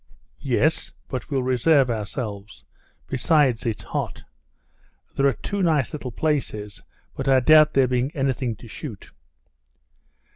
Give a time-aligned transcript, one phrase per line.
[0.41, 2.65] "Yes; but we'll reserve ourselves;
[3.05, 4.23] besides it's hot.
[5.15, 6.81] There are two nice little places,
[7.15, 9.11] but I doubt there being anything to shoot."